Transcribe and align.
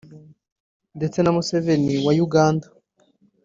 ndetse 0.97 1.17
na 1.21 1.31
Museveni 1.35 1.93
wa 2.05 2.13
Uganda 2.25 2.67